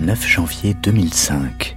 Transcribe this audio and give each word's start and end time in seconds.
9 0.00 0.28
janvier 0.28 0.74
2005. 0.80 1.76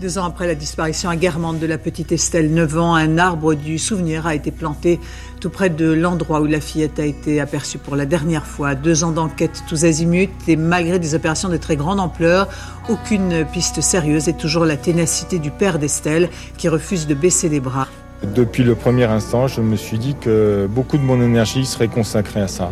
Deux 0.00 0.18
ans 0.18 0.26
après 0.26 0.46
la 0.46 0.54
disparition 0.54 1.08
à 1.08 1.16
Guermantes 1.16 1.58
de 1.58 1.66
la 1.66 1.78
petite 1.78 2.12
Estelle, 2.12 2.52
9 2.52 2.78
ans, 2.78 2.94
un 2.94 3.16
arbre 3.16 3.54
du 3.54 3.78
souvenir 3.78 4.26
a 4.26 4.34
été 4.34 4.50
planté 4.50 5.00
tout 5.40 5.48
près 5.48 5.70
de 5.70 5.90
l'endroit 5.90 6.42
où 6.42 6.44
la 6.44 6.60
fillette 6.60 7.00
a 7.00 7.06
été 7.06 7.40
aperçue 7.40 7.78
pour 7.78 7.96
la 7.96 8.04
dernière 8.04 8.46
fois. 8.46 8.74
Deux 8.74 9.04
ans 9.04 9.10
d'enquête 9.10 9.64
tous 9.66 9.86
azimuts 9.86 10.28
et 10.46 10.56
malgré 10.56 10.98
des 10.98 11.14
opérations 11.14 11.48
de 11.48 11.56
très 11.56 11.76
grande 11.76 11.98
ampleur, 11.98 12.46
aucune 12.90 13.46
piste 13.52 13.80
sérieuse 13.80 14.28
et 14.28 14.34
toujours 14.34 14.66
la 14.66 14.76
ténacité 14.76 15.38
du 15.38 15.50
père 15.50 15.78
d'Estelle 15.78 16.28
qui 16.58 16.68
refuse 16.68 17.06
de 17.06 17.14
baisser 17.14 17.48
les 17.48 17.60
bras. 17.60 17.88
Depuis 18.34 18.64
le 18.64 18.74
premier 18.74 19.04
instant, 19.04 19.48
je 19.48 19.62
me 19.62 19.76
suis 19.76 19.98
dit 19.98 20.14
que 20.20 20.68
beaucoup 20.70 20.98
de 20.98 21.04
mon 21.04 21.22
énergie 21.22 21.64
serait 21.64 21.88
consacrée 21.88 22.40
à 22.40 22.48
ça. 22.48 22.70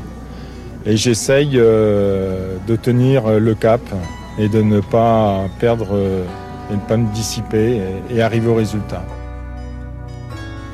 Et 0.84 0.98
j'essaye 0.98 1.52
euh, 1.54 2.58
de 2.68 2.76
tenir 2.76 3.40
le 3.40 3.54
cap 3.54 3.80
et 4.38 4.48
de 4.48 4.62
ne 4.62 4.80
pas 4.80 5.48
perdre 5.58 5.88
euh, 5.92 6.24
et 6.70 6.74
ne 6.74 6.80
pas 6.80 6.96
me 6.96 7.12
dissiper 7.14 7.80
et, 8.10 8.22
arriver 8.22 8.48
au 8.48 8.54
résultat. 8.54 9.04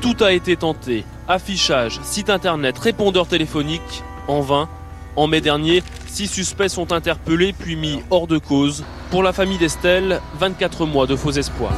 Tout 0.01 0.15
a 0.21 0.33
été 0.33 0.55
tenté. 0.55 1.05
Affichage, 1.27 1.99
site 2.03 2.29
internet, 2.29 2.77
répondeur 2.77 3.27
téléphonique, 3.27 4.03
en 4.27 4.41
vain. 4.41 4.67
En 5.15 5.27
mai 5.27 5.41
dernier, 5.41 5.83
six 6.07 6.27
suspects 6.27 6.69
sont 6.69 6.91
interpellés 6.91 7.53
puis 7.53 7.75
mis 7.75 8.01
hors 8.09 8.27
de 8.27 8.37
cause. 8.37 8.83
Pour 9.11 9.23
la 9.23 9.31
famille 9.31 9.59
d'Estelle, 9.59 10.19
24 10.39 10.85
mois 10.85 11.05
de 11.05 11.15
faux 11.15 11.31
espoirs. 11.31 11.71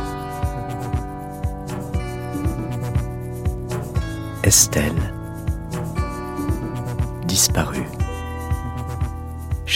Estelle, 4.44 5.14
disparue. 7.26 7.88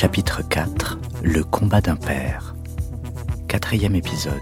Chapitre 0.02 0.48
4 0.48 0.98
Le 1.24 1.44
combat 1.44 1.82
d'un 1.82 1.98
père 1.98 2.56
quatrième 3.50 3.96
épisode. 3.96 4.34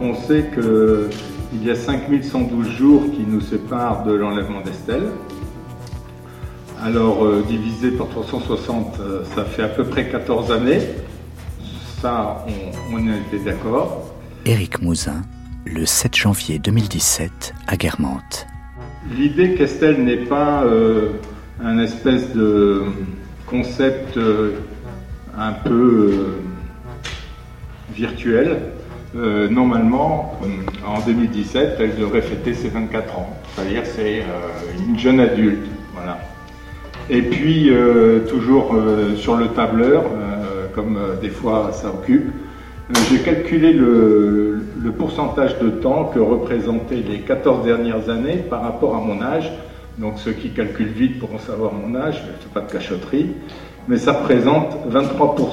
On 0.00 0.14
sait 0.14 0.48
qu'il 0.54 1.64
y 1.64 1.70
a 1.72 1.74
5112 1.74 2.68
jours 2.68 3.02
qui 3.10 3.22
nous 3.22 3.40
séparent 3.40 4.04
de 4.04 4.12
l'enlèvement 4.12 4.60
d'Estelle. 4.60 5.08
Alors, 6.80 7.24
euh, 7.24 7.44
divisé 7.48 7.90
par 7.90 8.08
360, 8.10 9.00
euh, 9.00 9.24
ça 9.34 9.44
fait 9.44 9.64
à 9.64 9.68
peu 9.68 9.82
près 9.82 10.08
14 10.08 10.52
années. 10.52 10.78
Ça, 12.00 12.46
on, 12.46 12.94
on 12.94 13.08
a 13.08 13.16
été 13.16 13.40
d'accord. 13.44 14.14
Éric 14.46 14.80
Mouzin, 14.80 15.22
le 15.66 15.84
7 15.84 16.14
janvier 16.14 16.60
2017, 16.60 17.52
à 17.66 17.76
Guermantes. 17.76 18.46
L'idée 19.10 19.56
qu'Estelle 19.56 20.04
n'est 20.04 20.24
pas 20.24 20.62
euh, 20.62 21.14
un 21.62 21.78
espèce 21.78 22.34
de 22.34 22.82
concept 23.46 24.18
un 25.38 25.52
peu 25.52 26.10
euh, 26.12 26.16
virtuelle. 27.92 28.58
Euh, 29.16 29.48
normalement, 29.48 30.40
euh, 30.42 30.46
en 30.86 31.00
2017, 31.04 31.76
elle 31.78 31.96
devrait 31.96 32.22
fêter 32.22 32.54
ses 32.54 32.68
24 32.68 33.18
ans. 33.18 33.36
C'est-à-dire 33.54 33.82
c'est 33.84 34.22
une 34.86 34.98
jeune 34.98 35.20
adulte. 35.20 35.66
Voilà. 35.94 36.18
Et 37.10 37.22
puis, 37.22 37.70
toujours 38.28 38.74
sur 39.16 39.36
le 39.36 39.48
tableur, 39.48 40.04
comme 40.74 40.98
des 41.20 41.28
fois 41.28 41.70
ça 41.72 41.88
occupe, 41.88 42.32
j'ai 43.10 43.18
calculé 43.18 43.74
le, 43.74 44.62
le, 44.82 44.90
pourcentage 44.90 45.58
de 45.58 45.68
temps 45.68 46.10
que 46.14 46.18
représentaient 46.18 47.04
les 47.06 47.18
14 47.20 47.64
dernières 47.64 48.08
années 48.08 48.38
par 48.48 48.62
rapport 48.62 48.96
à 48.96 49.00
mon 49.00 49.20
âge. 49.20 49.52
Donc 49.98 50.18
ceux 50.18 50.32
qui 50.32 50.50
calculent 50.50 50.86
vite 50.88 51.18
pourront 51.18 51.38
savoir 51.38 51.72
mon 51.72 51.94
âge, 51.94 52.22
je 52.22 52.32
ne 52.32 52.36
fais 52.36 52.48
pas 52.52 52.60
de 52.60 52.70
cachotterie 52.70 53.30
mais 53.88 53.96
ça 53.98 54.12
représente 54.12 54.76
23%. 54.90 55.46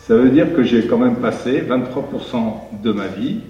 Ça 0.00 0.14
veut 0.16 0.30
dire 0.30 0.54
que 0.54 0.62
j'ai 0.62 0.86
quand 0.86 0.98
même 0.98 1.16
passé 1.16 1.62
23% 1.62 2.82
de 2.82 2.92
ma 2.92 3.06
vie 3.06 3.40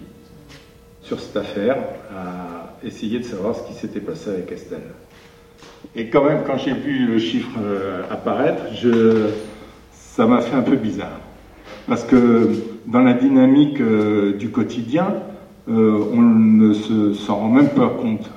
sur 1.03 1.21
cette 1.21 1.37
affaire 1.37 1.77
à 2.15 2.75
essayer 2.85 3.19
de 3.19 3.25
savoir 3.25 3.55
ce 3.55 3.63
qui 3.63 3.75
s'était 3.75 4.01
passé 4.01 4.31
avec 4.31 4.51
Estelle. 4.51 4.83
Et 5.95 6.09
quand 6.09 6.25
même, 6.25 6.41
quand 6.47 6.59
j'ai 6.59 6.73
vu 6.73 7.07
le 7.07 7.19
chiffre 7.19 7.59
euh, 7.63 8.03
apparaître, 8.11 8.63
ça 9.93 10.27
m'a 10.27 10.41
fait 10.41 10.57
un 10.57 10.63
peu 10.63 10.77
bizarre. 10.77 11.21
Parce 11.87 12.05
que 12.05 12.51
dans 12.87 13.01
la 13.01 13.15
dynamique 13.15 13.81
euh, 13.81 14.37
du 14.37 14.51
quotidien, 14.51 15.15
euh, 15.69 16.05
on 16.13 16.21
ne 16.21 17.15
s'en 17.15 17.37
rend 17.37 17.49
même 17.49 17.71
pas 17.71 17.89
compte. 17.89 18.29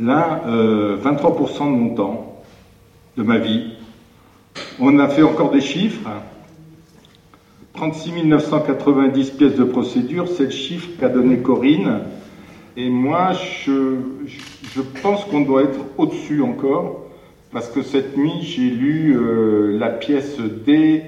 Là, 0.00 0.42
23% 0.46 1.58
de 1.58 1.76
mon 1.76 1.94
temps, 1.94 2.42
de 3.16 3.22
ma 3.22 3.38
vie, 3.38 3.72
on 4.78 4.98
a 4.98 5.08
fait 5.08 5.22
encore 5.22 5.50
des 5.50 5.60
chiffres. 5.60 6.08
36 7.74 8.24
990 8.24 9.30
pièces 9.30 9.54
de 9.56 9.64
procédure, 9.64 10.28
c'est 10.28 10.44
le 10.44 10.50
chiffre 10.50 10.88
qu'a 10.98 11.08
donné 11.08 11.38
Corinne. 11.38 12.00
Et 12.76 12.88
moi, 12.88 13.32
je, 13.32 14.80
pense 15.02 15.24
qu'on 15.24 15.42
doit 15.42 15.62
être 15.62 15.80
au-dessus 15.96 16.42
encore, 16.42 17.06
parce 17.52 17.68
que 17.68 17.82
cette 17.82 18.16
nuit, 18.16 18.42
j'ai 18.42 18.70
lu 18.70 19.16
euh, 19.16 19.78
la 19.78 19.88
pièce 19.88 20.38
D 20.38 21.02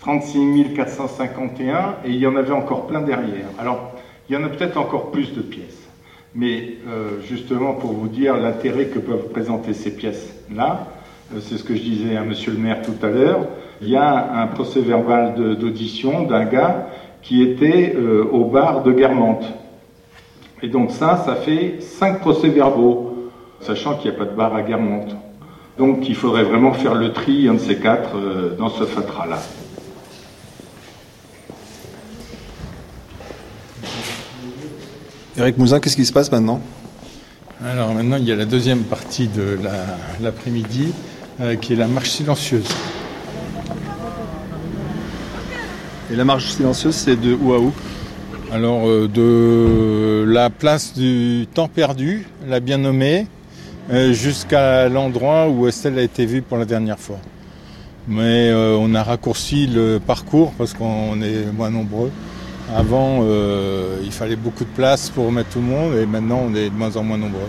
36 0.00 0.74
451, 0.74 1.96
et 2.04 2.10
il 2.10 2.16
y 2.16 2.26
en 2.26 2.36
avait 2.36 2.52
encore 2.52 2.86
plein 2.86 3.00
derrière. 3.00 3.46
Alors, 3.58 3.92
il 4.28 4.34
y 4.34 4.36
en 4.36 4.44
a 4.44 4.48
peut-être 4.48 4.76
encore 4.76 5.10
plus 5.10 5.34
de 5.34 5.40
pièces. 5.40 5.87
Mais 6.34 6.74
euh, 6.86 7.20
justement, 7.26 7.72
pour 7.74 7.92
vous 7.92 8.08
dire 8.08 8.36
l'intérêt 8.36 8.86
que 8.86 8.98
peuvent 8.98 9.28
présenter 9.30 9.72
ces 9.72 9.94
pièces-là, 9.94 10.86
euh, 11.34 11.38
c'est 11.40 11.56
ce 11.56 11.64
que 11.64 11.74
je 11.74 11.82
disais 11.82 12.16
à 12.16 12.22
monsieur 12.22 12.52
le 12.52 12.58
maire 12.58 12.82
tout 12.82 12.94
à 13.04 13.08
l'heure, 13.08 13.46
il 13.80 13.88
y 13.88 13.96
a 13.96 14.40
un 14.42 14.46
procès 14.48 14.80
verbal 14.80 15.34
d'audition 15.58 16.24
d'un 16.24 16.44
gars 16.44 16.88
qui 17.22 17.42
était 17.42 17.94
euh, 17.96 18.24
au 18.30 18.44
bar 18.44 18.82
de 18.82 18.92
Guermantes. 18.92 19.46
Et 20.62 20.68
donc 20.68 20.90
ça, 20.90 21.22
ça 21.24 21.36
fait 21.36 21.80
cinq 21.80 22.20
procès-verbaux, 22.20 23.30
sachant 23.60 23.94
qu'il 23.94 24.10
n'y 24.10 24.16
a 24.16 24.18
pas 24.18 24.26
de 24.26 24.36
bar 24.36 24.54
à 24.54 24.62
Guermantes. 24.62 25.16
Donc 25.78 26.08
il 26.08 26.16
faudrait 26.16 26.42
vraiment 26.42 26.72
faire 26.72 26.94
le 26.94 27.12
tri, 27.12 27.48
un 27.48 27.54
de 27.54 27.58
ces 27.58 27.76
quatre, 27.76 28.16
dans 28.58 28.68
ce 28.68 28.84
fatras-là. 28.84 29.38
Eric 35.38 35.56
Mouzin, 35.56 35.80
qu'est-ce 35.80 35.96
qui 35.96 36.04
se 36.04 36.12
passe 36.12 36.30
maintenant? 36.30 36.60
Alors 37.64 37.94
maintenant, 37.94 38.16
il 38.16 38.24
y 38.24 38.32
a 38.32 38.36
la 38.36 38.44
deuxième 38.44 38.82
partie 38.82 39.28
de 39.28 39.58
l'après-midi. 40.20 40.92
Euh, 41.40 41.54
qui 41.54 41.72
est 41.72 41.76
la 41.76 41.86
marche 41.86 42.10
silencieuse. 42.10 42.66
Et 46.10 46.16
la 46.16 46.24
marche 46.24 46.46
silencieuse, 46.46 46.96
c'est 46.96 47.14
de 47.14 47.32
où 47.32 47.52
à 47.52 47.60
où? 47.60 47.72
Alors, 48.50 48.88
euh, 48.88 49.06
de 49.06 50.24
la 50.28 50.50
place 50.50 50.94
du 50.94 51.46
temps 51.54 51.68
perdu, 51.68 52.26
la 52.48 52.58
bien 52.58 52.78
nommée, 52.78 53.28
euh, 53.92 54.12
jusqu'à 54.12 54.88
l'endroit 54.88 55.48
où 55.48 55.68
Estelle 55.68 55.96
a 56.00 56.02
été 56.02 56.26
vue 56.26 56.42
pour 56.42 56.58
la 56.58 56.64
dernière 56.64 56.98
fois. 56.98 57.20
Mais 58.08 58.50
on 58.52 58.94
a 58.94 59.02
raccourci 59.02 59.66
le 59.66 59.98
parcours 59.98 60.52
parce 60.56 60.72
qu'on 60.72 61.20
est 61.20 61.52
moins 61.54 61.68
nombreux. 61.68 62.10
Avant, 62.74 63.24
il 64.02 64.12
fallait 64.12 64.36
beaucoup 64.36 64.64
de 64.64 64.70
place 64.70 65.10
pour 65.10 65.30
mettre 65.32 65.50
tout 65.50 65.60
le 65.60 65.66
monde 65.66 65.94
et 65.94 66.06
maintenant, 66.06 66.42
on 66.46 66.54
est 66.54 66.70
de 66.70 66.74
moins 66.74 66.96
en 66.96 67.02
moins 67.02 67.18
nombreux. 67.18 67.48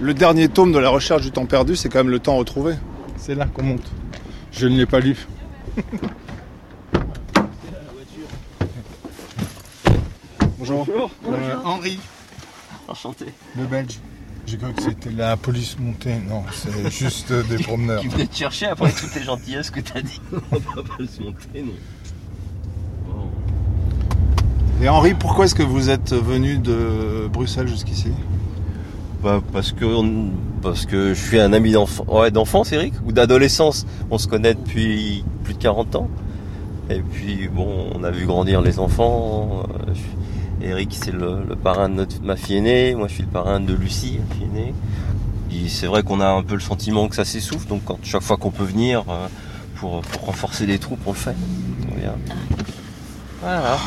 Le 0.00 0.14
dernier 0.14 0.48
tome 0.48 0.72
de 0.72 0.78
la 0.78 0.90
recherche 0.90 1.22
du 1.22 1.32
temps 1.32 1.46
perdu, 1.46 1.74
c'est 1.74 1.88
quand 1.88 1.98
même 1.98 2.10
le 2.10 2.20
temps 2.20 2.36
retrouvé. 2.36 2.74
C'est 3.16 3.34
là 3.34 3.46
qu'on 3.46 3.64
monte. 3.64 3.90
Je 4.52 4.68
ne 4.68 4.76
l'ai 4.76 4.86
pas 4.86 5.00
lu. 5.00 5.26
Bonjour. 10.58 10.86
Bonjour. 10.86 11.10
Euh, 11.32 11.56
Henri. 11.64 11.98
Enchanté. 12.86 13.26
Le 13.56 13.64
Belge. 13.64 13.98
J'ai 14.50 14.56
cru 14.56 14.72
que 14.72 14.82
c'était 14.82 15.10
la 15.10 15.36
police 15.36 15.76
montée. 15.78 16.14
Non, 16.26 16.42
c'est 16.52 16.90
juste 16.90 17.32
des 17.50 17.58
promeneurs. 17.62 18.00
Qui 18.00 18.08
venait 18.08 18.26
te 18.26 18.34
chercher 18.34 18.66
après 18.66 18.90
toutes 18.92 19.14
les 19.14 19.22
gentillesses 19.22 19.70
que 19.70 19.80
t'as 19.80 20.00
dit. 20.00 20.22
On 20.32 20.56
va 20.56 20.82
pas 20.82 20.82
police 20.96 21.20
montée, 21.20 21.62
non. 21.62 21.72
Et 24.80 24.88
Henri, 24.88 25.12
pourquoi 25.12 25.44
est-ce 25.44 25.54
que 25.54 25.62
vous 25.62 25.90
êtes 25.90 26.14
venu 26.14 26.56
de 26.58 27.28
Bruxelles 27.30 27.68
jusqu'ici? 27.68 28.12
Bah, 29.22 29.42
parce 29.52 29.72
que 29.72 29.84
parce 30.62 30.86
que 30.86 31.12
je 31.12 31.20
suis 31.20 31.40
un 31.40 31.52
ami 31.52 31.72
d'enfance, 31.72 32.72
Eric, 32.72 32.94
ou 33.04 33.12
d'adolescence. 33.12 33.86
On 34.10 34.16
se 34.16 34.28
connaît 34.28 34.54
depuis 34.54 35.24
plus 35.44 35.54
de 35.54 35.58
40 35.58 35.96
ans. 35.96 36.08
Et 36.88 37.00
puis 37.00 37.48
bon, 37.48 37.90
on 37.94 38.02
a 38.02 38.10
vu 38.10 38.24
grandir 38.24 38.62
les 38.62 38.78
enfants. 38.78 39.64
Euh, 39.68 39.92
Eric, 40.60 40.96
c'est 41.00 41.12
le, 41.12 41.44
parrain 41.62 41.88
de 41.88 42.06
ma 42.22 42.36
fille 42.36 42.56
aînée. 42.56 42.94
Moi, 42.94 43.08
je 43.08 43.14
suis 43.14 43.22
le 43.22 43.28
parrain 43.28 43.60
de 43.60 43.74
Lucie, 43.74 44.18
fille 44.32 44.44
aînée. 44.44 44.74
C'est 45.68 45.86
vrai 45.86 46.02
qu'on 46.02 46.20
a 46.20 46.28
un 46.28 46.42
peu 46.42 46.54
le 46.54 46.60
sentiment 46.60 47.08
que 47.08 47.16
ça 47.16 47.24
s'essouffle. 47.24 47.68
Donc, 47.68 47.82
quand, 47.84 47.98
chaque 48.02 48.22
fois 48.22 48.36
qu'on 48.36 48.50
peut 48.50 48.64
venir 48.64 49.04
euh, 49.08 49.28
pour, 49.76 50.02
renforcer 50.22 50.66
les 50.66 50.78
troupes, 50.78 51.00
on 51.06 51.12
le 51.12 51.16
fait. 51.16 51.34
Voilà. 53.40 53.78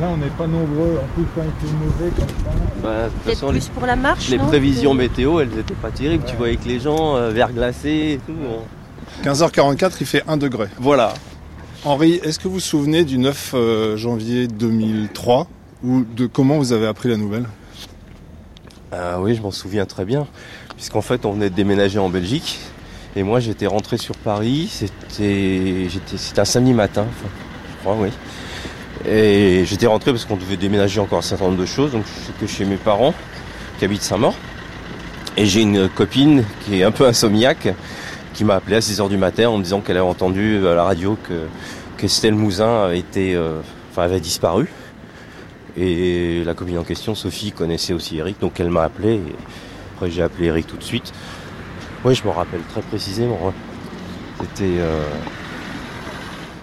Là, 0.00 0.08
on 0.12 0.16
n'est 0.16 0.26
pas 0.30 0.46
nombreux. 0.46 0.98
En 1.02 1.14
plus, 1.14 1.24
quand 1.34 1.42
il 1.42 1.66
fait 1.68 1.74
mauvais 1.74 2.10
comme 2.16 2.28
ça. 2.28 2.50
Bah, 2.82 3.04
de 3.04 3.08
toute 3.08 3.22
Peut-être 3.22 3.34
façon, 3.40 3.50
les, 3.52 3.58
plus 3.60 3.68
pour 3.70 3.86
la 3.86 3.96
marche, 3.96 4.28
les 4.28 4.38
non 4.38 4.46
prévisions 4.46 4.92
Que- 4.92 4.96
météo, 4.98 5.40
elles 5.40 5.58
étaient 5.58 5.74
pas 5.74 5.90
terribles. 5.90 6.24
Tu 6.26 6.36
voyais 6.36 6.56
que 6.56 6.68
les 6.68 6.78
gens 6.78 7.16
euh, 7.16 7.30
verglacés 7.30 8.12
et 8.14 8.20
tout. 8.24 8.34
on- 8.48 9.24
15h44, 9.24 9.96
il 10.00 10.06
fait 10.06 10.22
1 10.28 10.36
degré. 10.36 10.66
Voilà. 10.78 11.14
Henri, 11.84 12.20
est-ce 12.22 12.38
que 12.38 12.44
vous 12.46 12.54
vous 12.54 12.60
souvenez 12.60 13.04
du 13.04 13.18
9 13.18 13.52
euh, 13.54 13.96
janvier 13.96 14.46
2003 14.46 15.48
ou 15.82 16.04
de 16.04 16.26
comment 16.26 16.58
vous 16.58 16.72
avez 16.72 16.86
appris 16.86 17.08
la 17.08 17.16
nouvelle? 17.16 17.46
Ah 18.92 19.20
oui, 19.20 19.34
je 19.34 19.42
m'en 19.42 19.50
souviens 19.50 19.86
très 19.86 20.04
bien. 20.04 20.26
Puisqu'en 20.76 21.02
fait, 21.02 21.26
on 21.26 21.32
venait 21.32 21.50
de 21.50 21.54
déménager 21.56 21.98
en 21.98 22.08
Belgique. 22.08 22.60
Et 23.16 23.22
moi, 23.24 23.40
j'étais 23.40 23.66
rentré 23.66 23.96
sur 23.96 24.14
Paris. 24.16 24.68
C'était 24.70 25.88
un 26.40 26.44
samedi 26.44 26.72
matin, 26.72 27.04
enfin, 27.08 27.28
je 27.72 27.80
crois, 27.80 27.96
oui. 27.98 28.10
Et 29.06 29.64
j'étais 29.64 29.86
rentré 29.86 30.10
parce 30.12 30.24
qu'on 30.24 30.36
devait 30.36 30.56
déménager 30.56 31.00
encore 31.00 31.18
un 31.18 31.22
certain 31.22 31.46
nombre 31.46 31.58
de 31.58 31.66
choses. 31.66 31.92
Donc, 31.92 32.04
j'étais 32.26 32.38
que 32.40 32.46
chez 32.46 32.64
mes 32.64 32.76
parents, 32.76 33.14
qui 33.78 33.84
habitent 33.84 34.02
Saint-Maur. 34.02 34.34
Et 35.36 35.46
j'ai 35.46 35.60
une 35.60 35.88
copine 35.88 36.44
qui 36.64 36.80
est 36.80 36.84
un 36.84 36.90
peu 36.90 37.06
insomniaque, 37.06 37.68
qui 38.34 38.44
m'a 38.44 38.56
appelé 38.56 38.76
à 38.76 38.80
6h 38.80 39.08
du 39.08 39.16
matin 39.16 39.48
en 39.48 39.58
me 39.58 39.62
disant 39.62 39.80
qu'elle 39.80 39.96
avait 39.96 40.06
entendu 40.06 40.66
à 40.66 40.74
la 40.74 40.82
radio 40.82 41.16
que 41.28 41.46
qu'Estelle 41.96 42.34
Mouzin 42.34 42.84
avait 42.84 43.04
euh, 43.16 43.60
enfin, 43.90 44.02
avait 44.02 44.20
disparu. 44.20 44.68
Et 45.76 46.42
la 46.44 46.54
copine 46.54 46.78
en 46.78 46.84
question, 46.84 47.14
Sophie, 47.14 47.52
connaissait 47.52 47.92
aussi 47.92 48.18
Eric, 48.18 48.40
donc 48.40 48.58
elle 48.58 48.70
m'a 48.70 48.82
appelé. 48.82 49.20
Après, 49.94 50.10
j'ai 50.10 50.22
appelé 50.22 50.46
Eric 50.48 50.66
tout 50.66 50.76
de 50.76 50.82
suite. 50.82 51.12
Oui, 52.04 52.14
je 52.14 52.24
me 52.24 52.30
rappelle 52.30 52.62
très 52.68 52.80
précisément. 52.82 53.52
C'était, 54.40 54.78
euh, 54.78 55.02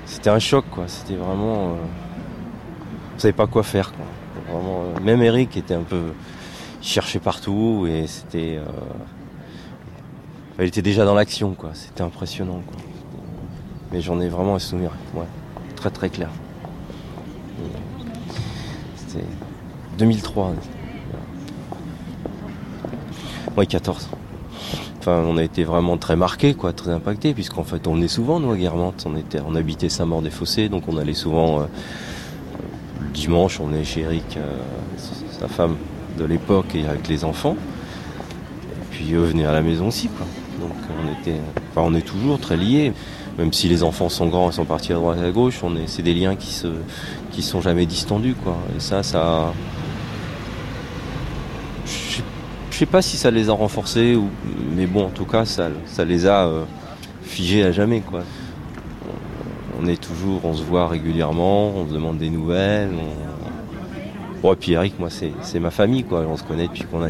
c'était 0.06 0.30
un 0.30 0.40
choc, 0.40 0.66
quoi. 0.72 0.86
C'était 0.88 1.16
vraiment, 1.16 1.72
euh, 1.72 1.76
on 3.16 3.20
savait 3.20 3.34
pas 3.34 3.48
quoi 3.48 3.64
faire, 3.64 3.94
quoi. 3.94 4.06
Vraiment, 4.52 4.84
euh, 4.84 5.00
même 5.02 5.22
Eric 5.22 5.56
était 5.58 5.74
un 5.74 5.84
peu, 5.84 6.14
il 6.82 6.88
cherchait 6.88 7.20
partout 7.20 7.88
et 7.90 8.08
c'était, 8.08 8.58
euh, 8.58 8.66
il 10.60 10.66
était 10.66 10.82
déjà 10.82 11.06
dans 11.06 11.16
l'action, 11.16 11.54
quoi. 11.54 11.72
C'était 11.74 12.02
impressionnant, 12.02 12.62
quoi. 12.66 12.78
Mais 13.92 14.02
j'en 14.02 14.20
ai 14.20 14.30
vraiment 14.30 14.56
un 14.56 14.60
souvenir, 14.60 14.92
ouais, 15.14 15.26
très 15.76 15.90
très 15.90 16.10
clair. 16.10 16.30
C'était 18.96 19.26
2003. 19.98 20.54
Oui, 23.58 23.68
14. 23.68 24.10
Enfin, 25.00 25.24
on 25.26 25.38
a 25.38 25.44
été 25.44 25.64
vraiment 25.64 25.98
très 25.98 26.18
marqués, 26.18 26.56
quoi, 26.56 26.74
très 26.74 26.92
impactés, 26.92 27.34
puisqu'en 27.34 27.64
fait, 27.64 27.88
on 27.88 27.94
venait 27.94 28.10
souvent, 28.10 28.40
nous, 28.40 28.52
à 28.52 28.58
Guermantes. 28.58 29.06
On, 29.06 29.16
était, 29.16 29.40
on 29.48 29.56
habitait 29.56 29.88
Saint-Maur-des-Fossés, 29.88 30.68
donc 30.68 30.90
on 30.90 30.98
allait 30.98 31.14
souvent, 31.14 31.62
euh, 31.62 31.66
dimanche, 33.16 33.60
on 33.60 33.74
est 33.74 33.84
chez 33.84 34.02
Eric, 34.02 34.38
euh, 34.38 34.58
sa 35.40 35.48
femme 35.48 35.76
de 36.20 36.26
l'époque, 36.26 36.76
et 36.76 36.86
avec 36.88 37.08
les 37.08 37.24
enfants. 37.24 37.56
Et 38.72 38.86
puis, 38.92 39.14
eux 39.14 39.24
venaient 39.24 39.46
à 39.46 39.52
la 39.54 39.62
maison 39.62 39.88
aussi, 39.88 40.08
quoi. 40.10 40.26
Donc, 40.62 40.72
on 40.90 41.22
était, 41.22 41.40
enfin, 41.72 41.82
on 41.90 41.94
est 41.96 42.06
toujours 42.06 42.40
très 42.40 42.58
liés. 42.58 42.94
Même 43.38 43.52
si 43.52 43.68
les 43.68 43.84
enfants 43.84 44.08
sont 44.08 44.28
grands 44.28 44.50
et 44.50 44.54
sont 44.54 44.64
partis 44.64 44.94
à 44.94 44.96
droite 44.96 45.18
et 45.22 45.26
à 45.26 45.32
gauche, 45.32 45.60
on 45.64 45.76
est, 45.76 45.88
c'est 45.88 46.02
des 46.04 46.14
liens 46.14 46.36
qui 46.38 46.54
se, 46.54 46.68
qui 47.32 47.42
sont 47.42 47.60
jamais 47.60 47.86
distendus, 47.86 48.36
quoi. 48.42 48.58
Et 48.76 48.80
ça, 48.80 49.04
ça, 49.04 49.52
je 51.86 52.78
sais- 52.78 52.86
pas 52.86 53.02
si 53.02 53.18
ça 53.18 53.32
les 53.32 53.50
a 53.50 53.54
renforcés, 53.54 54.18
mais 54.76 54.86
bon, 54.86 55.06
en 55.06 55.10
tout 55.10 55.26
cas, 55.26 55.44
ça, 55.46 55.68
ça 55.86 56.06
les 56.06 56.26
a 56.28 56.46
euh, 56.48 56.64
figés 57.24 57.64
à 57.64 57.72
jamais, 57.74 58.00
quoi. 58.02 58.24
On, 59.81 59.88
est 59.88 60.01
toujours, 60.01 60.44
on 60.45 60.54
se 60.54 60.63
voit 60.63 60.88
régulièrement, 60.88 61.69
on 61.69 61.88
se 61.88 61.94
demande 61.94 62.18
des 62.18 62.30
nouvelles. 62.30 62.92
On... 62.94 64.42
Bon, 64.42 64.54
et 64.54 64.56
puis 64.56 64.74
Eric, 64.74 65.00
moi, 65.00 65.10
c'est, 65.10 65.60
ma 65.60 65.72
famille, 65.72 66.04
quoi. 66.04 66.22
On 66.30 66.38
se 66.38 66.44
connaît 66.44 66.68
depuis 66.68 66.83
qu'on 66.83 67.04
a 67.04 67.10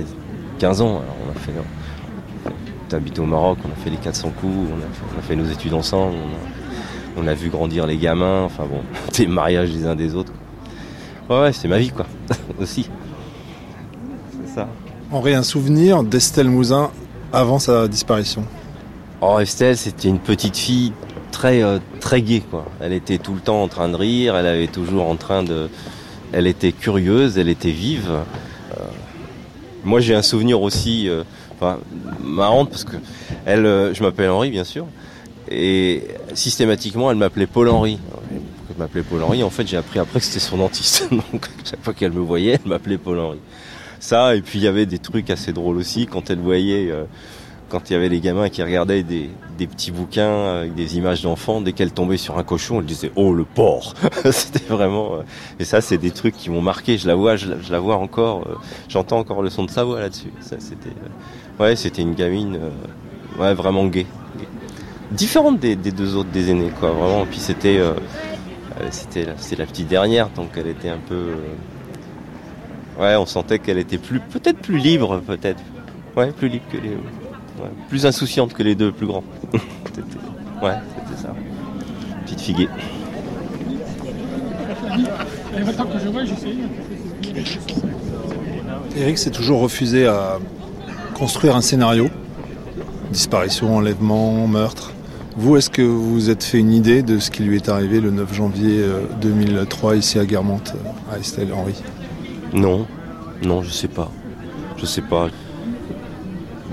15 0.59 0.81
ans. 0.81 0.97
Alors, 1.01 1.15
on 1.27 1.31
a 1.31 1.39
fait, 1.39 1.51
au 3.19 3.25
Maroc, 3.25 3.57
on 3.65 3.71
a 3.71 3.83
fait 3.83 3.89
les 3.89 3.97
400 3.97 4.31
coups, 4.39 4.53
on 4.71 4.77
a, 4.77 4.81
fait- 4.81 5.15
on 5.15 5.19
a 5.19 5.21
fait 5.21 5.35
nos 5.35 5.45
études 5.51 5.73
ensemble, 5.73 6.15
on 7.17 7.21
a, 7.21 7.23
on 7.23 7.27
a 7.27 7.33
vu 7.33 7.49
grandir 7.49 7.87
les 7.87 7.97
gamins, 7.97 8.43
enfin 8.43 8.63
bon, 8.69 8.79
des 9.17 9.27
mariages 9.27 9.71
des 9.71 9.85
uns 9.85 9.95
des 9.95 10.15
autres. 10.15 10.31
quoi. 11.27 11.37
Ouais, 11.37 11.43
ouais, 11.47 11.53
c'est 11.53 11.67
ma 11.67 11.77
vie, 11.77 11.89
quoi, 11.89 12.05
aussi. 12.59 12.89
C'est 14.45 14.55
ça. 14.55 14.67
Henri, 15.11 15.33
un 15.33 15.43
souvenir 15.43 16.03
d'Estelle 16.03 16.49
Mouzin 16.49 16.89
avant 17.33 17.59
sa 17.59 17.87
disparition? 17.87 18.43
Oh, 19.21 19.39
Estelle, 19.39 19.77
c'était 19.77 20.07
une 20.07 20.19
petite 20.19 20.55
fille 20.57 20.93
très 21.35 21.61
euh, 21.61 21.79
très 21.99 22.21
gaie 22.21 22.39
quoi. 22.39 22.65
Elle 22.79 22.93
était 22.93 23.17
tout 23.17 23.33
le 23.33 23.41
temps 23.41 23.61
en 23.61 23.67
train 23.67 23.89
de 23.89 23.95
rire, 23.95 24.37
elle 24.37 24.47
avait 24.47 24.67
toujours 24.67 25.05
en 25.07 25.17
train 25.17 25.43
de 25.43 25.67
elle 26.31 26.47
était 26.47 26.71
curieuse, 26.71 27.37
elle 27.37 27.49
était 27.49 27.71
vive. 27.71 28.09
Euh, 28.09 28.83
moi, 29.83 29.99
j'ai 29.99 30.15
un 30.15 30.21
souvenir 30.21 30.61
aussi 30.61 31.09
euh, 31.09 31.23
enfin 31.53 31.79
marrant 32.23 32.65
parce 32.65 32.85
que 32.85 32.95
elle 33.45 33.65
je 33.93 34.01
m'appelle 34.01 34.29
Henri 34.29 34.49
bien 34.49 34.63
sûr 34.63 34.87
et 35.51 36.03
systématiquement, 36.33 37.11
elle 37.11 37.17
m'appelait 37.17 37.47
Paul 37.47 37.67
Henri. 37.67 37.99
Elle 38.69 38.77
m'appelait 38.79 39.03
Paul 39.03 39.21
Henri, 39.21 39.43
en 39.43 39.51
fait, 39.51 39.67
j'ai 39.67 39.77
appris 39.77 39.99
après 39.99 40.19
que 40.19 40.25
c'était 40.25 40.39
son 40.39 40.57
dentiste. 40.57 41.07
Donc 41.11 41.47
chaque 41.63 41.83
fois 41.83 41.93
qu'elle 41.93 42.13
me 42.13 42.21
voyait, 42.21 42.59
elle 42.63 42.69
m'appelait 42.69 42.97
Paul 42.97 43.19
Henri. 43.19 43.39
Ça 43.99 44.35
et 44.35 44.41
puis 44.41 44.59
il 44.59 44.63
y 44.63 44.67
avait 44.67 44.85
des 44.85 44.99
trucs 44.99 45.29
assez 45.29 45.51
drôles 45.51 45.77
aussi 45.77 46.07
quand 46.07 46.29
elle 46.29 46.39
voyait 46.39 46.91
quand 47.69 47.89
il 47.89 47.93
y 47.93 47.95
avait 47.95 48.09
les 48.09 48.19
gamins 48.19 48.49
qui 48.49 48.61
regardaient 48.61 49.03
des, 49.03 49.29
petits 49.57 49.91
bouquins 49.91 50.57
avec 50.59 50.75
des 50.75 50.97
images 50.97 51.21
d'enfants, 51.23 51.61
dès 51.61 51.73
qu'elle 51.73 51.91
tombait 51.91 52.17
sur 52.17 52.37
un 52.37 52.43
cochon, 52.43 52.79
elle 52.79 52.85
disait 52.85 53.11
oh 53.15 53.33
le 53.33 53.45
porc. 53.45 53.95
C'était 54.31 54.65
vraiment 54.65 55.15
euh, 55.15 55.23
et 55.59 55.65
ça 55.65 55.81
c'est 55.81 55.97
des 55.97 56.11
trucs 56.11 56.35
qui 56.35 56.49
m'ont 56.49 56.61
marqué. 56.61 56.97
Je 56.97 57.07
la 57.07 57.15
vois, 57.15 57.35
je 57.35 57.47
la, 57.69 57.79
vois 57.79 57.97
encore, 57.97 58.43
euh, 58.47 58.55
j'entends 58.87 59.17
encore 59.17 59.41
le 59.41 59.49
son 59.49 59.63
de 59.63 59.71
sa 59.71 59.83
voix 59.83 59.99
là-dessus. 59.99 60.31
C'était 60.41 60.89
euh, 60.89 61.63
ouais 61.63 61.75
c'était 61.75 62.01
une 62.01 62.13
gamine 62.13 62.59
ouais 63.39 63.53
vraiment 63.53 63.85
gay, 63.87 64.05
différente 65.11 65.59
des, 65.59 65.75
deux 65.75 66.15
autres 66.15 66.29
des 66.29 66.51
aînés 66.51 66.71
quoi 66.79 66.91
vraiment. 66.91 67.25
Puis 67.25 67.39
c'était 67.39 67.79
c'était 68.91 69.25
la, 69.57 69.65
petite 69.65 69.87
dernière 69.87 70.29
donc 70.29 70.49
elle 70.57 70.67
était 70.67 70.89
un 70.89 70.99
peu 70.99 71.33
ouais 72.99 73.15
on 73.15 73.25
sentait 73.25 73.59
qu'elle 73.59 73.77
était 73.77 73.97
plus 73.97 74.19
peut-être 74.19 74.59
plus 74.59 74.77
libre 74.77 75.21
peut-être 75.25 75.61
ouais 76.17 76.31
plus 76.31 76.49
libre 76.49 76.65
que 76.71 76.77
les 76.77 76.97
Ouais, 77.59 77.69
plus 77.89 78.05
insouciante 78.05 78.53
que 78.53 78.63
les 78.63 78.75
deux 78.75 78.91
plus 78.91 79.07
grands. 79.07 79.23
Ouais, 80.63 80.71
c'était 80.97 81.21
ça. 81.21 81.35
Petite 82.23 82.39
figuée. 82.41 82.69
Eric 88.97 89.17
s'est 89.17 89.31
toujours 89.31 89.59
refusé 89.59 90.07
à 90.07 90.39
construire 91.13 91.55
un 91.55 91.61
scénario. 91.61 92.09
Disparition, 93.11 93.75
enlèvement, 93.75 94.47
meurtre. 94.47 94.93
Vous, 95.37 95.57
est-ce 95.57 95.69
que 95.69 95.81
vous 95.81 96.13
vous 96.13 96.29
êtes 96.29 96.43
fait 96.43 96.59
une 96.59 96.71
idée 96.71 97.01
de 97.03 97.19
ce 97.19 97.29
qui 97.29 97.43
lui 97.43 97.57
est 97.57 97.67
arrivé 97.67 97.99
le 97.99 98.09
9 98.09 98.33
janvier 98.33 98.79
euh, 98.79 99.01
2003 99.21 99.97
ici 99.97 100.17
à 100.17 100.25
Guermantes, 100.25 100.73
euh, 100.75 101.13
à 101.13 101.19
Estelle 101.19 101.53
Henry 101.53 101.75
Non, 102.53 102.87
non, 103.43 103.61
je 103.61 103.69
sais 103.69 103.89
pas. 103.89 104.09
Je 104.77 104.85
sais 104.85 105.01
pas. 105.01 105.27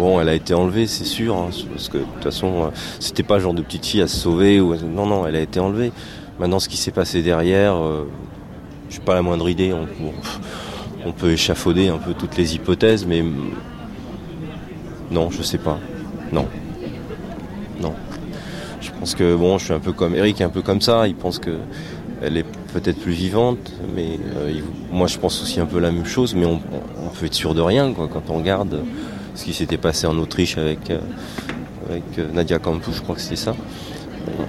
Bon, 0.03 0.21
elle 0.21 0.29
a 0.29 0.35
été 0.35 0.53
enlevée, 0.53 0.89
c'est 0.89 1.05
sûr, 1.05 1.37
hein, 1.37 1.51
parce 1.71 1.89
que 1.89 1.99
de 1.99 2.03
toute 2.03 2.25
façon, 2.25 2.65
euh, 2.65 2.67
c'était 2.99 3.23
pas 3.23 3.37
le 3.37 3.41
genre 3.41 3.55
de 3.55 3.63
petite 3.63 3.87
fille 3.87 4.01
à 4.03 4.09
se 4.09 4.17
sauver. 4.17 4.61
Ou... 4.61 4.75
Non, 4.75 5.07
non, 5.07 5.29
elle 5.29 5.37
a 5.37 5.41
été 5.41 5.61
enlevée. 5.61 5.93
Maintenant, 6.41 6.59
ce 6.59 6.69
qui 6.69 6.77
s'est 6.77 6.91
passé 6.91 7.23
derrière, 7.23 7.77
euh, 7.77 8.09
j'ai 8.91 8.99
pas 8.99 9.15
la 9.15 9.23
moindre 9.23 9.49
idée. 9.49 9.73
On, 11.07 11.13
peut 11.13 11.31
échafauder 11.31 11.87
un 11.87 11.99
peu 11.99 12.15
toutes 12.15 12.37
les 12.37 12.57
hypothèses, 12.57 13.07
mais 13.07 13.23
non, 15.13 15.31
je 15.31 15.41
sais 15.41 15.59
pas. 15.59 15.79
Non, 16.33 16.49
non. 17.81 17.95
Je 18.81 18.91
pense 18.99 19.15
que 19.15 19.37
bon, 19.37 19.57
je 19.59 19.67
suis 19.67 19.73
un 19.73 19.79
peu 19.79 19.93
comme 19.93 20.17
Eric, 20.17 20.41
un 20.41 20.49
peu 20.49 20.63
comme 20.63 20.81
ça. 20.81 21.07
Il 21.07 21.15
pense 21.15 21.39
que 21.39 21.59
elle 22.21 22.37
est 22.37 22.47
peut-être 22.73 22.99
plus 22.99 23.13
vivante, 23.13 23.73
mais 23.95 24.19
euh, 24.37 24.53
moi 24.91 25.07
je 25.07 25.19
pense 25.19 25.41
aussi 25.43 25.61
un 25.61 25.67
peu 25.67 25.79
la 25.79 25.93
même 25.93 26.07
chose. 26.07 26.35
Mais 26.35 26.47
on, 26.47 26.55
on- 26.55 27.07
on 27.07 27.09
peut 27.11 27.27
être 27.27 27.35
sûr 27.35 27.55
de 27.55 27.61
rien, 27.61 27.93
quoi, 27.93 28.09
quand 28.13 28.31
on 28.31 28.39
regarde 28.39 28.81
ce 29.35 29.45
qui 29.45 29.53
s'était 29.55 29.79
passé 29.79 30.07
en 30.07 30.17
Autriche 30.19 30.59
avec 30.59 30.91
euh, 30.91 30.99
euh, 31.91 32.29
Nadia 32.33 32.59
Campus, 32.59 32.97
je 32.97 33.01
crois 33.03 33.15
que 33.15 33.21
c'était 33.21 33.37
ça. 33.37 33.55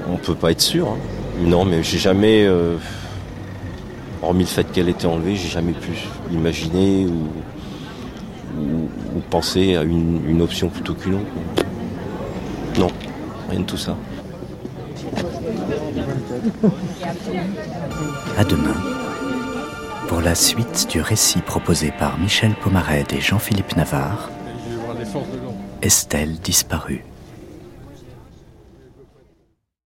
On, 0.10 0.14
on 0.14 0.18
peut 0.18 0.36
pas 0.36 0.52
être 0.52 0.62
sûr. 0.62 0.88
hein. 0.90 0.98
Non, 1.42 1.66
mais 1.66 1.82
j'ai 1.84 1.98
jamais, 1.98 2.46
euh, 2.46 2.76
hormis 4.22 4.44
le 4.44 4.50
fait 4.50 4.72
qu'elle 4.72 4.90
était 4.90 5.08
enlevée, 5.08 5.36
j'ai 5.36 5.50
jamais 5.50 5.74
pu 5.74 5.92
imaginer 6.32 7.06
ou, 7.08 7.28
penser 9.30 9.76
à 9.76 9.82
une, 9.82 10.22
une 10.28 10.42
option 10.42 10.70
plutôt 10.70 10.94
qu'une 10.94 11.16
autre. 11.16 11.66
Non, 12.78 12.90
rien 13.50 13.62
de 13.62 13.66
tout 13.66 13.78
ça. 13.78 13.96
À 18.38 18.44
demain 18.44 18.76
pour 20.08 20.22
la 20.22 20.36
suite 20.36 20.88
du 20.92 21.02
récit 21.02 21.42
proposé 21.42 21.92
par 21.98 22.20
Michel 22.20 22.54
Pomarède 22.62 23.12
et 23.14 23.22
Jean-Philippe 23.22 23.76
Navarre, 23.76 24.30
Estelle 25.82 26.38
disparue? 26.42 27.13